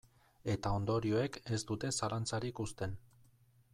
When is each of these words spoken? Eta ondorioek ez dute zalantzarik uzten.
Eta 0.53 0.71
ondorioek 0.77 1.37
ez 1.57 1.61
dute 1.73 1.93
zalantzarik 2.03 2.63
uzten. 2.65 2.97